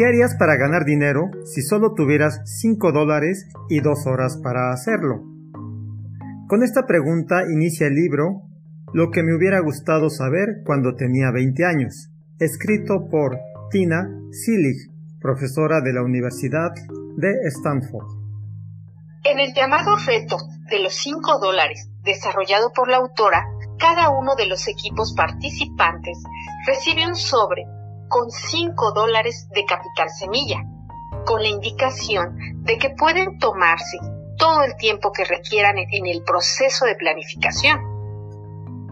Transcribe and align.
¿Qué 0.00 0.06
harías 0.06 0.34
para 0.34 0.56
ganar 0.56 0.86
dinero 0.86 1.30
si 1.44 1.60
solo 1.60 1.92
tuvieras 1.92 2.40
5 2.46 2.90
dólares 2.90 3.50
y 3.68 3.80
2 3.80 4.06
horas 4.06 4.40
para 4.42 4.72
hacerlo? 4.72 5.20
Con 6.48 6.62
esta 6.62 6.86
pregunta 6.86 7.42
inicia 7.52 7.86
el 7.86 7.96
libro 7.96 8.44
Lo 8.94 9.10
que 9.10 9.22
me 9.22 9.36
hubiera 9.36 9.60
gustado 9.60 10.08
saber 10.08 10.62
cuando 10.64 10.94
tenía 10.94 11.30
20 11.30 11.66
años, 11.66 12.08
escrito 12.38 13.10
por 13.10 13.40
Tina 13.70 14.08
Silig, 14.30 14.90
profesora 15.20 15.82
de 15.82 15.92
la 15.92 16.02
Universidad 16.02 16.70
de 17.18 17.34
Stanford. 17.48 18.08
En 19.24 19.38
el 19.38 19.52
llamado 19.52 19.96
reto 20.06 20.38
de 20.70 20.82
los 20.82 20.94
5 20.94 21.40
dólares 21.40 21.90
desarrollado 22.04 22.72
por 22.74 22.88
la 22.88 22.96
autora, 22.96 23.44
cada 23.78 24.08
uno 24.08 24.34
de 24.34 24.46
los 24.46 24.66
equipos 24.66 25.12
participantes 25.14 26.16
recibe 26.66 27.06
un 27.06 27.16
sobre 27.16 27.66
con 28.10 28.30
5 28.30 28.92
dólares 28.92 29.48
de 29.54 29.64
capital 29.64 30.10
semilla, 30.10 30.66
con 31.24 31.42
la 31.42 31.48
indicación 31.48 32.36
de 32.64 32.76
que 32.76 32.90
pueden 32.90 33.38
tomarse 33.38 33.98
todo 34.36 34.64
el 34.64 34.76
tiempo 34.76 35.12
que 35.12 35.24
requieran 35.24 35.78
en 35.78 36.06
el 36.06 36.22
proceso 36.24 36.86
de 36.86 36.96
planificación. 36.96 37.78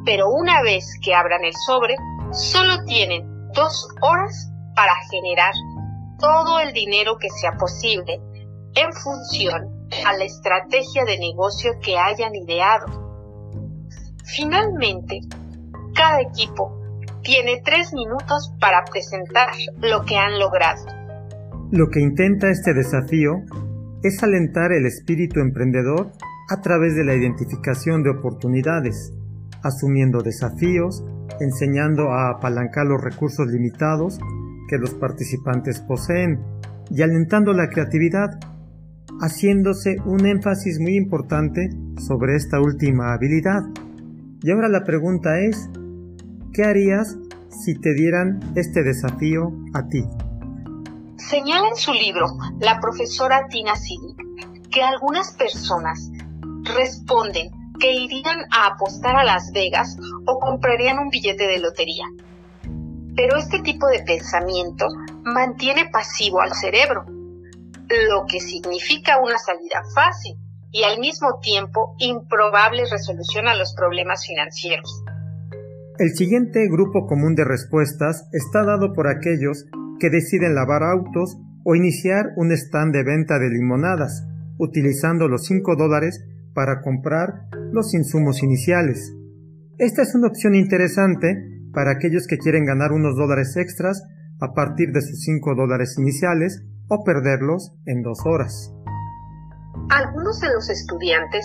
Pero 0.04 0.30
una 0.30 0.62
vez 0.62 0.86
que 1.02 1.14
abran 1.14 1.44
el 1.44 1.52
sobre, 1.66 1.96
solo 2.32 2.84
tienen 2.84 3.50
dos 3.52 3.88
horas 4.00 4.50
para 4.76 4.94
generar 5.10 5.52
todo 6.20 6.60
el 6.60 6.72
dinero 6.72 7.18
que 7.18 7.28
sea 7.28 7.52
posible 7.58 8.20
en 8.74 8.92
función 8.92 9.88
a 10.06 10.16
la 10.16 10.24
estrategia 10.24 11.04
de 11.04 11.18
negocio 11.18 11.72
que 11.82 11.98
hayan 11.98 12.36
ideado. 12.36 12.86
Finalmente, 14.24 15.20
cada 15.94 16.20
equipo 16.20 16.77
tiene 17.22 17.62
tres 17.64 17.92
minutos 17.92 18.52
para 18.60 18.84
presentar 18.84 19.48
lo 19.80 20.04
que 20.04 20.16
han 20.16 20.38
logrado. 20.38 20.84
Lo 21.70 21.88
que 21.90 22.00
intenta 22.00 22.50
este 22.50 22.72
desafío 22.72 23.42
es 24.02 24.22
alentar 24.22 24.72
el 24.72 24.86
espíritu 24.86 25.40
emprendedor 25.40 26.12
a 26.48 26.60
través 26.60 26.94
de 26.94 27.04
la 27.04 27.14
identificación 27.14 28.02
de 28.02 28.10
oportunidades, 28.10 29.12
asumiendo 29.62 30.22
desafíos, 30.22 31.04
enseñando 31.40 32.12
a 32.12 32.30
apalancar 32.30 32.86
los 32.86 33.02
recursos 33.02 33.46
limitados 33.48 34.18
que 34.68 34.78
los 34.78 34.94
participantes 34.94 35.80
poseen 35.80 36.40
y 36.90 37.02
alentando 37.02 37.52
la 37.52 37.68
creatividad, 37.68 38.38
haciéndose 39.20 39.96
un 40.04 40.26
énfasis 40.26 40.78
muy 40.80 40.96
importante 40.96 41.70
sobre 41.98 42.36
esta 42.36 42.60
última 42.60 43.12
habilidad. 43.12 43.62
Y 44.42 44.50
ahora 44.50 44.68
la 44.68 44.84
pregunta 44.84 45.40
es, 45.40 45.68
¿qué 46.58 46.64
harías 46.64 47.14
si 47.50 47.78
te 47.78 47.94
dieran 47.94 48.40
este 48.56 48.82
desafío 48.82 49.52
a 49.74 49.86
ti? 49.86 50.04
Señala 51.16 51.68
en 51.68 51.76
su 51.76 51.92
libro 51.92 52.26
la 52.58 52.80
profesora 52.80 53.46
Tina 53.48 53.76
Sidi 53.76 54.16
que 54.68 54.82
algunas 54.82 55.36
personas 55.36 56.10
responden 56.64 57.50
que 57.78 57.92
irían 57.92 58.40
a 58.50 58.74
apostar 58.74 59.14
a 59.14 59.22
Las 59.22 59.52
Vegas 59.52 59.96
o 60.26 60.40
comprarían 60.40 60.98
un 60.98 61.10
billete 61.10 61.46
de 61.46 61.60
lotería. 61.60 62.06
Pero 63.14 63.36
este 63.36 63.60
tipo 63.60 63.86
de 63.86 64.02
pensamiento 64.02 64.88
mantiene 65.22 65.88
pasivo 65.92 66.40
al 66.40 66.54
cerebro, 66.54 67.04
lo 67.06 68.26
que 68.26 68.40
significa 68.40 69.20
una 69.20 69.38
salida 69.38 69.84
fácil 69.94 70.36
y 70.72 70.82
al 70.82 70.98
mismo 70.98 71.38
tiempo 71.38 71.94
improbable 71.98 72.84
resolución 72.90 73.46
a 73.46 73.54
los 73.54 73.74
problemas 73.74 74.26
financieros. 74.26 75.04
El 75.98 76.14
siguiente 76.14 76.68
grupo 76.68 77.08
común 77.08 77.34
de 77.34 77.44
respuestas 77.44 78.28
está 78.30 78.62
dado 78.64 78.92
por 78.92 79.08
aquellos 79.08 79.66
que 79.98 80.10
deciden 80.10 80.54
lavar 80.54 80.84
autos 80.84 81.36
o 81.64 81.74
iniciar 81.74 82.26
un 82.36 82.52
stand 82.52 82.94
de 82.94 83.02
venta 83.02 83.40
de 83.40 83.48
limonadas, 83.48 84.24
utilizando 84.58 85.26
los 85.26 85.46
5 85.46 85.74
dólares 85.74 86.24
para 86.54 86.82
comprar 86.82 87.48
los 87.72 87.94
insumos 87.94 88.44
iniciales. 88.44 89.12
Esta 89.76 90.02
es 90.02 90.14
una 90.14 90.28
opción 90.28 90.54
interesante 90.54 91.34
para 91.74 91.90
aquellos 91.90 92.28
que 92.28 92.38
quieren 92.38 92.64
ganar 92.64 92.92
unos 92.92 93.16
dólares 93.16 93.56
extras 93.56 94.00
a 94.40 94.54
partir 94.54 94.92
de 94.92 95.02
sus 95.02 95.20
5 95.22 95.56
dólares 95.56 95.96
iniciales 95.98 96.62
o 96.86 97.02
perderlos 97.02 97.74
en 97.86 98.02
dos 98.02 98.20
horas. 98.24 98.72
Algunos 99.90 100.38
de 100.38 100.48
los 100.54 100.70
estudiantes, 100.70 101.44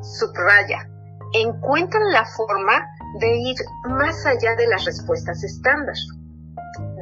subraya, 0.00 0.88
encuentran 1.32 2.12
la 2.12 2.24
forma 2.36 2.86
de 3.18 3.36
ir 3.36 3.56
más 3.88 4.24
allá 4.26 4.54
de 4.56 4.66
las 4.66 4.84
respuestas 4.84 5.42
estándar. 5.42 5.96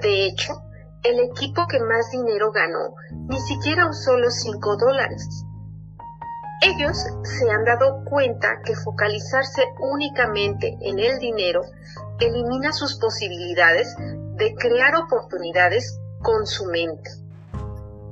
De 0.02 0.26
hecho, 0.26 0.62
el 1.02 1.20
equipo 1.20 1.66
que 1.68 1.80
más 1.80 2.10
dinero 2.10 2.50
ganó 2.50 2.94
ni 3.28 3.38
siquiera 3.40 3.88
usó 3.88 4.16
los 4.16 4.34
5 4.40 4.76
dólares. 4.76 5.44
Ellos 6.60 6.96
se 7.22 7.50
han 7.50 7.64
dado 7.64 8.04
cuenta 8.04 8.60
que 8.64 8.74
focalizarse 8.74 9.62
únicamente 9.80 10.76
en 10.80 10.98
el 10.98 11.18
dinero 11.18 11.62
elimina 12.18 12.72
sus 12.72 12.98
posibilidades 12.98 13.94
de 14.36 14.54
crear 14.56 14.96
oportunidades 14.96 16.00
con 16.20 16.46
su 16.46 16.66
mente. 16.66 17.10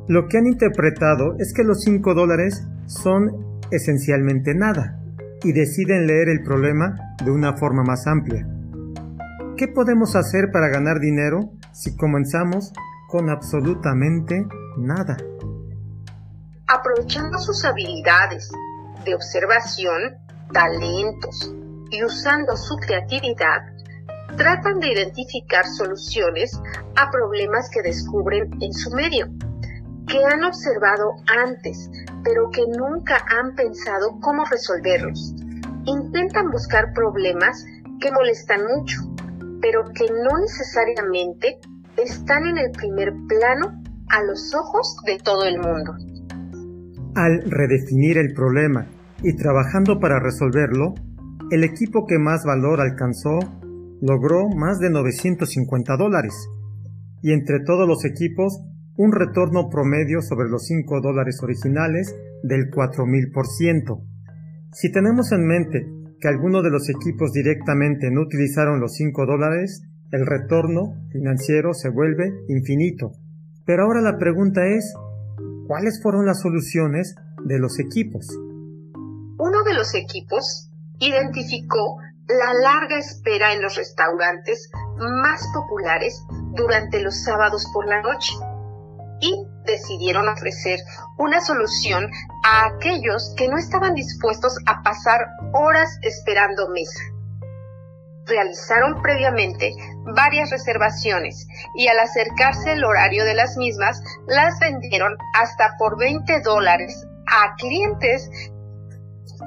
Lo 0.06 0.28
que 0.28 0.38
han 0.38 0.46
interpretado 0.46 1.34
es 1.40 1.52
que 1.52 1.64
los 1.64 1.80
5 1.80 2.14
dólares 2.14 2.62
son 2.86 3.60
esencialmente 3.72 4.54
nada 4.54 5.00
y 5.42 5.52
deciden 5.52 6.06
leer 6.06 6.28
el 6.28 6.42
problema 6.42 6.96
de 7.24 7.30
una 7.30 7.56
forma 7.56 7.82
más 7.82 8.06
amplia. 8.06 8.46
¿Qué 9.56 9.68
podemos 9.68 10.16
hacer 10.16 10.50
para 10.52 10.68
ganar 10.68 11.00
dinero 11.00 11.52
si 11.72 11.96
comenzamos 11.96 12.72
con 13.08 13.30
absolutamente 13.30 14.46
nada? 14.76 15.16
Aprovechando 16.68 17.38
sus 17.38 17.64
habilidades 17.64 18.50
de 19.04 19.14
observación, 19.14 20.16
talentos 20.52 21.54
y 21.90 22.04
usando 22.04 22.56
su 22.56 22.76
creatividad, 22.76 23.62
tratan 24.36 24.80
de 24.80 24.92
identificar 24.92 25.64
soluciones 25.66 26.60
a 26.96 27.10
problemas 27.10 27.70
que 27.70 27.82
descubren 27.82 28.50
en 28.60 28.72
su 28.72 28.90
medio, 28.90 29.26
que 30.06 30.24
han 30.24 30.44
observado 30.44 31.12
antes, 31.46 31.90
pero 32.26 32.50
que 32.50 32.66
nunca 32.66 33.18
han 33.38 33.54
pensado 33.54 34.18
cómo 34.20 34.44
resolverlos. 34.50 35.32
Intentan 35.84 36.50
buscar 36.50 36.92
problemas 36.92 37.64
que 38.00 38.10
molestan 38.10 38.62
mucho, 38.76 38.98
pero 39.62 39.84
que 39.94 40.06
no 40.10 40.36
necesariamente 40.40 41.60
están 41.96 42.48
en 42.48 42.58
el 42.58 42.72
primer 42.72 43.12
plano 43.28 43.80
a 44.08 44.24
los 44.24 44.52
ojos 44.56 44.96
de 45.06 45.18
todo 45.18 45.44
el 45.44 45.60
mundo. 45.60 45.94
Al 47.14 47.42
redefinir 47.48 48.18
el 48.18 48.34
problema 48.34 48.88
y 49.22 49.36
trabajando 49.36 50.00
para 50.00 50.18
resolverlo, 50.18 50.94
el 51.52 51.62
equipo 51.62 52.06
que 52.06 52.18
más 52.18 52.44
valor 52.44 52.80
alcanzó 52.80 53.38
logró 54.02 54.48
más 54.48 54.80
de 54.80 54.90
950 54.90 55.96
dólares, 55.96 56.34
y 57.22 57.32
entre 57.32 57.60
todos 57.64 57.88
los 57.88 58.04
equipos 58.04 58.60
un 58.96 59.12
retorno 59.12 59.68
promedio 59.68 60.22
sobre 60.22 60.48
los 60.48 60.66
5 60.66 61.00
dólares 61.00 61.40
originales 61.42 62.14
del 62.42 62.70
4000%. 62.70 64.02
Si 64.72 64.90
tenemos 64.90 65.32
en 65.32 65.46
mente 65.46 65.86
que 66.20 66.28
algunos 66.28 66.62
de 66.62 66.70
los 66.70 66.88
equipos 66.88 67.32
directamente 67.32 68.10
no 68.10 68.22
utilizaron 68.22 68.80
los 68.80 68.94
5 68.94 69.26
dólares, 69.26 69.82
el 70.12 70.26
retorno 70.26 70.94
financiero 71.10 71.74
se 71.74 71.90
vuelve 71.90 72.32
infinito. 72.48 73.12
Pero 73.66 73.84
ahora 73.84 74.00
la 74.00 74.16
pregunta 74.16 74.66
es, 74.66 74.94
¿cuáles 75.66 76.00
fueron 76.02 76.24
las 76.24 76.40
soluciones 76.40 77.14
de 77.44 77.58
los 77.58 77.78
equipos? 77.78 78.26
Uno 79.38 79.62
de 79.64 79.74
los 79.74 79.94
equipos 79.94 80.70
identificó 80.98 81.98
la 82.28 82.54
larga 82.54 82.98
espera 82.98 83.52
en 83.52 83.62
los 83.62 83.76
restaurantes 83.76 84.70
más 84.98 85.42
populares 85.52 86.24
durante 86.54 87.00
los 87.00 87.22
sábados 87.22 87.66
por 87.72 87.86
la 87.86 88.00
noche 88.00 88.32
y 89.20 89.46
decidieron 89.64 90.28
ofrecer 90.28 90.78
una 91.18 91.40
solución 91.40 92.10
a 92.44 92.66
aquellos 92.66 93.34
que 93.36 93.48
no 93.48 93.58
estaban 93.58 93.94
dispuestos 93.94 94.58
a 94.66 94.82
pasar 94.82 95.26
horas 95.52 95.98
esperando 96.02 96.68
mesa. 96.68 97.02
Realizaron 98.26 99.00
previamente 99.02 99.72
varias 100.14 100.50
reservaciones 100.50 101.46
y 101.76 101.86
al 101.88 101.98
acercarse 101.98 102.72
el 102.72 102.84
horario 102.84 103.24
de 103.24 103.34
las 103.34 103.56
mismas 103.56 104.02
las 104.26 104.58
vendieron 104.58 105.16
hasta 105.34 105.76
por 105.78 105.98
20 105.98 106.40
dólares 106.40 107.06
a 107.26 107.54
clientes 107.56 108.28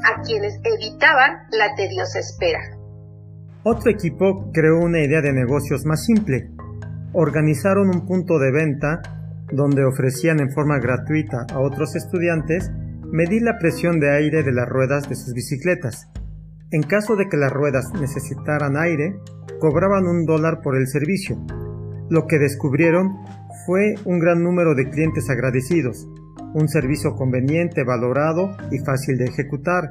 a 0.03 0.21
quienes 0.21 0.59
evitaban 0.63 1.47
la 1.51 1.75
tediosa 1.75 2.19
espera. 2.19 2.59
Otro 3.63 3.91
equipo 3.91 4.49
creó 4.53 4.79
una 4.79 4.99
idea 4.99 5.21
de 5.21 5.33
negocios 5.33 5.85
más 5.85 6.05
simple. 6.05 6.49
Organizaron 7.11 7.89
un 7.89 8.05
punto 8.05 8.39
de 8.39 8.51
venta 8.51 9.18
donde 9.51 9.85
ofrecían 9.85 10.39
en 10.39 10.51
forma 10.51 10.79
gratuita 10.79 11.45
a 11.51 11.59
otros 11.59 11.95
estudiantes 11.95 12.71
medir 13.11 13.41
la 13.41 13.57
presión 13.57 13.99
de 13.99 14.11
aire 14.11 14.43
de 14.43 14.51
las 14.51 14.69
ruedas 14.69 15.09
de 15.09 15.15
sus 15.15 15.33
bicicletas. 15.33 16.09
En 16.71 16.83
caso 16.83 17.15
de 17.15 17.27
que 17.27 17.37
las 17.37 17.51
ruedas 17.51 17.91
necesitaran 17.99 18.77
aire, 18.77 19.15
cobraban 19.59 20.05
un 20.05 20.25
dólar 20.25 20.61
por 20.61 20.77
el 20.77 20.87
servicio. 20.87 21.43
Lo 22.09 22.27
que 22.27 22.37
descubrieron 22.37 23.17
fue 23.65 23.95
un 24.05 24.19
gran 24.19 24.43
número 24.43 24.75
de 24.75 24.89
clientes 24.89 25.29
agradecidos, 25.29 26.07
un 26.53 26.67
servicio 26.67 27.15
conveniente, 27.15 27.83
valorado 27.83 28.51
y 28.71 28.79
fácil 28.79 29.17
de 29.17 29.25
ejecutar. 29.25 29.89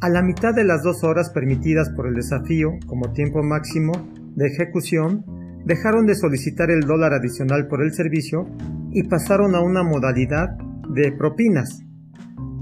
A 0.00 0.08
la 0.08 0.22
mitad 0.22 0.54
de 0.54 0.64
las 0.64 0.82
dos 0.82 1.04
horas 1.04 1.30
permitidas 1.30 1.90
por 1.90 2.08
el 2.08 2.14
desafío 2.14 2.70
como 2.86 3.12
tiempo 3.12 3.42
máximo 3.42 3.92
de 4.34 4.48
ejecución, 4.48 5.24
dejaron 5.64 6.06
de 6.06 6.14
solicitar 6.14 6.70
el 6.70 6.80
dólar 6.80 7.14
adicional 7.14 7.66
por 7.68 7.82
el 7.82 7.92
servicio 7.92 8.46
y 8.90 9.04
pasaron 9.04 9.54
a 9.54 9.60
una 9.60 9.82
modalidad 9.82 10.56
de 10.94 11.12
propinas. 11.12 11.82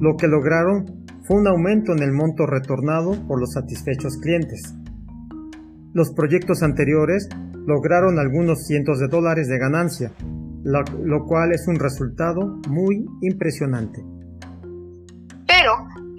Lo 0.00 0.16
que 0.16 0.28
lograron 0.28 1.04
fue 1.22 1.38
un 1.38 1.46
aumento 1.46 1.92
en 1.92 2.02
el 2.02 2.12
monto 2.12 2.46
retornado 2.46 3.12
por 3.26 3.40
los 3.40 3.52
satisfechos 3.52 4.16
clientes. 4.18 4.74
Los 5.92 6.12
proyectos 6.12 6.62
anteriores 6.62 7.28
lograron 7.66 8.18
algunos 8.18 8.66
cientos 8.66 8.98
de 9.00 9.08
dólares 9.08 9.48
de 9.48 9.58
ganancia, 9.58 10.12
lo, 10.62 11.26
cual 11.26 11.52
es 11.52 11.66
un 11.68 11.76
resultado 11.76 12.60
muy 12.68 13.06
impresionante. 13.22 14.02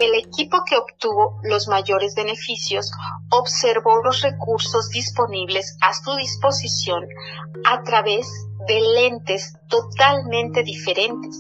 El 0.01 0.15
equipo 0.15 0.63
que 0.67 0.77
obtuvo 0.77 1.39
los 1.43 1.67
mayores 1.67 2.15
beneficios 2.15 2.91
observó 3.29 4.01
los 4.03 4.23
recursos 4.23 4.89
disponibles 4.89 5.77
a 5.79 5.93
su 5.93 6.15
disposición 6.15 7.07
a 7.65 7.83
través 7.83 8.27
de 8.67 8.81
lentes 8.81 9.53
totalmente 9.69 10.63
diferentes 10.63 11.37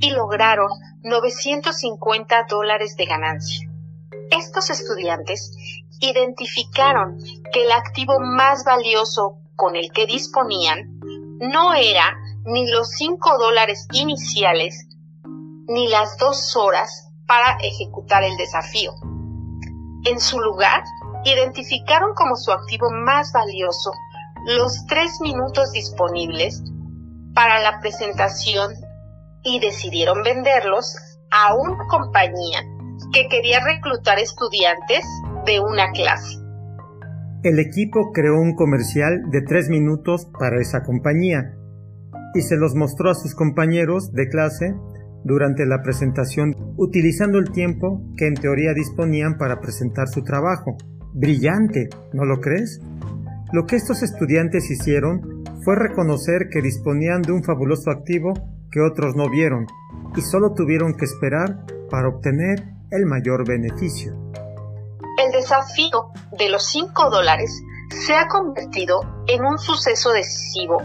y 0.00 0.08
lograron 0.08 0.70
950 1.02 2.46
dólares 2.48 2.96
de 2.96 3.04
ganancia. 3.04 3.68
Estos 4.30 4.70
estudiantes 4.70 5.52
identificaron 6.00 7.18
que 7.52 7.64
el 7.64 7.72
activo 7.72 8.18
más 8.20 8.64
valioso 8.64 9.36
con 9.54 9.76
el 9.76 9.92
que 9.92 10.06
disponían 10.06 10.98
no 11.40 11.74
era 11.74 12.16
ni 12.46 12.70
los 12.70 12.88
5 12.92 13.36
dólares 13.38 13.86
iniciales 13.92 14.86
ni 15.68 15.88
las 15.88 16.16
dos 16.16 16.56
horas 16.56 17.11
para 17.32 17.56
ejecutar 17.62 18.24
el 18.24 18.36
desafío. 18.36 18.92
En 20.04 20.20
su 20.20 20.38
lugar, 20.38 20.82
identificaron 21.24 22.12
como 22.14 22.36
su 22.36 22.52
activo 22.52 22.90
más 22.90 23.32
valioso 23.32 23.90
los 24.44 24.84
tres 24.86 25.18
minutos 25.22 25.72
disponibles 25.72 26.62
para 27.32 27.62
la 27.62 27.80
presentación 27.80 28.74
y 29.44 29.60
decidieron 29.60 30.22
venderlos 30.22 30.94
a 31.30 31.54
una 31.54 31.86
compañía 31.88 32.64
que 33.14 33.28
quería 33.28 33.60
reclutar 33.64 34.18
estudiantes 34.18 35.02
de 35.46 35.58
una 35.60 35.90
clase. 35.92 36.36
El 37.44 37.58
equipo 37.60 38.12
creó 38.12 38.34
un 38.34 38.54
comercial 38.56 39.22
de 39.30 39.40
tres 39.40 39.70
minutos 39.70 40.26
para 40.38 40.60
esa 40.60 40.82
compañía 40.82 41.54
y 42.34 42.42
se 42.42 42.56
los 42.56 42.74
mostró 42.74 43.10
a 43.10 43.14
sus 43.14 43.34
compañeros 43.34 44.12
de 44.12 44.28
clase 44.28 44.74
durante 45.24 45.66
la 45.66 45.82
presentación 45.82 46.54
utilizando 46.76 47.38
el 47.38 47.50
tiempo 47.50 48.02
que 48.16 48.26
en 48.26 48.34
teoría 48.34 48.74
disponían 48.74 49.38
para 49.38 49.60
presentar 49.60 50.08
su 50.08 50.22
trabajo. 50.22 50.76
Brillante, 51.12 51.88
¿no 52.12 52.24
lo 52.24 52.40
crees? 52.40 52.80
Lo 53.52 53.66
que 53.66 53.76
estos 53.76 54.02
estudiantes 54.02 54.70
hicieron 54.70 55.44
fue 55.64 55.76
reconocer 55.76 56.48
que 56.50 56.62
disponían 56.62 57.22
de 57.22 57.32
un 57.32 57.44
fabuloso 57.44 57.90
activo 57.90 58.32
que 58.70 58.80
otros 58.80 59.14
no 59.14 59.30
vieron 59.30 59.66
y 60.16 60.22
solo 60.22 60.54
tuvieron 60.54 60.94
que 60.94 61.04
esperar 61.04 61.64
para 61.90 62.08
obtener 62.08 62.64
el 62.90 63.06
mayor 63.06 63.46
beneficio. 63.46 64.14
El 65.18 65.32
desafío 65.32 66.12
de 66.38 66.48
los 66.48 66.66
5 66.68 67.10
dólares 67.10 67.62
se 67.90 68.14
ha 68.14 68.26
convertido 68.26 69.00
en 69.26 69.44
un 69.44 69.58
suceso 69.58 70.10
decisivo 70.12 70.80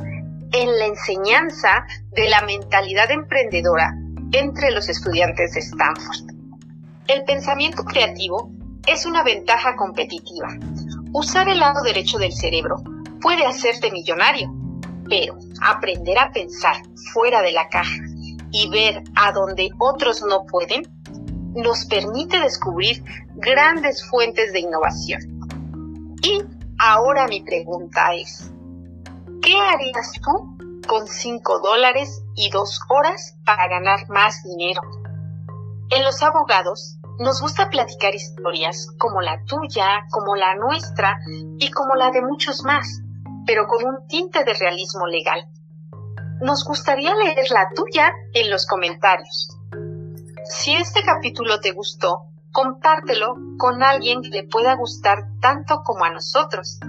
en 0.52 0.78
la 0.78 0.86
enseñanza 0.86 1.86
de 2.12 2.30
la 2.30 2.42
mentalidad 2.42 3.10
emprendedora 3.12 3.96
entre 4.32 4.72
los 4.72 4.90
estudiantes 4.90 5.54
de 5.54 5.60
Stanford. 5.62 6.36
El 7.08 7.24
pensamiento 7.24 7.84
creativo 7.84 8.52
es 8.86 9.06
una 9.06 9.24
ventaja 9.24 9.76
competitiva. 9.76 10.50
Usar 11.14 11.50
el 11.50 11.60
lado 11.60 11.82
derecho 11.82 12.18
del 12.18 12.34
cerebro 12.34 12.78
puede 13.22 13.46
hacerte 13.46 13.92
millonario, 13.92 14.54
pero 15.10 15.38
aprender 15.62 16.18
a 16.20 16.32
pensar 16.32 16.76
fuera 17.14 17.42
de 17.42 17.52
la 17.52 17.70
caja 17.70 17.98
y 18.52 18.70
ver 18.70 19.04
a 19.16 19.32
donde 19.32 19.70
otros 19.78 20.24
no 20.24 20.46
pueden 20.46 20.84
nos 21.56 21.86
permite 21.86 22.40
descubrir 22.40 23.04
grandes 23.36 24.06
fuentes 24.06 24.54
de 24.54 24.60
innovación. 24.60 25.22
Y 26.22 26.44
ahora 26.78 27.28
mi 27.28 27.42
pregunta 27.42 28.14
es, 28.14 28.52
¿qué 29.42 29.56
harías 29.56 30.12
tú 30.22 30.57
con 30.88 31.08
5 31.08 31.60
dólares 31.60 32.24
y 32.36 32.50
2 32.50 32.80
horas 32.90 33.38
para 33.46 33.68
ganar 33.68 34.10
más 34.10 34.42
dinero? 34.44 34.82
En 35.90 36.04
los 36.04 36.24
abogados 36.24 36.98
nos 37.20 37.42
gusta 37.42 37.70
platicar 37.70 38.16
historias 38.16 38.88
como 38.98 39.22
la 39.22 39.44
tuya, 39.46 40.06
como 40.10 40.36
la 40.36 40.56
nuestra 40.56 41.20
y 41.60 41.70
como 41.72 41.96
la 41.96 42.12
de 42.12 42.22
muchos 42.22 42.64
más, 42.64 43.02
pero 43.46 43.68
con 43.68 43.86
un 43.86 44.08
tinte 44.08 44.44
de 44.44 44.54
realismo 44.54 45.08
legal. 45.08 45.48
Nos 46.42 46.64
gustaría 46.64 47.16
leer 47.16 47.50
la 47.52 47.70
tuya 47.76 48.12
en 48.34 48.50
los 48.50 48.66
comentarios. 48.68 49.50
Si 50.46 50.74
este 50.74 51.04
capítulo 51.04 51.60
te 51.60 51.72
gustó, 51.72 52.28
compártelo 52.52 53.36
con 53.58 53.84
alguien 53.84 54.22
que 54.22 54.30
le 54.30 54.44
pueda 54.44 54.76
gustar 54.76 55.26
tanto 55.42 55.82
como 55.84 56.06
a 56.06 56.12
nosotros. 56.12 56.80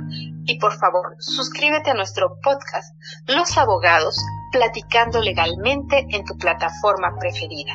Y 0.50 0.58
por 0.58 0.72
favor, 0.78 1.14
suscríbete 1.18 1.90
a 1.90 1.94
nuestro 1.94 2.38
podcast 2.42 2.96
Los 3.26 3.58
Abogados 3.58 4.16
Platicando 4.50 5.20
Legalmente 5.20 6.06
en 6.08 6.24
tu 6.24 6.38
plataforma 6.38 7.14
preferida. 7.20 7.74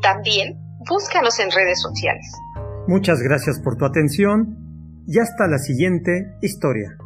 También 0.00 0.58
búscanos 0.88 1.38
en 1.38 1.50
redes 1.50 1.82
sociales. 1.82 2.32
Muchas 2.88 3.20
gracias 3.20 3.60
por 3.60 3.76
tu 3.76 3.84
atención 3.84 4.56
y 5.06 5.18
hasta 5.18 5.48
la 5.48 5.58
siguiente 5.58 6.38
historia. 6.40 6.96